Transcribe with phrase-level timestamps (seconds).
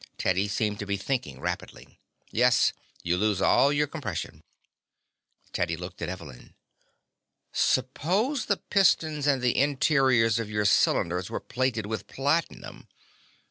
[0.17, 1.99] Teddy seemed to be thinking rapidly.
[2.31, 2.73] "Yes.
[3.03, 4.41] You lose all your compression."
[5.53, 6.55] Teddy looked at Evelyn.
[7.53, 12.87] "Suppose the pistons and the interiors of your cylinders were plated with platinum?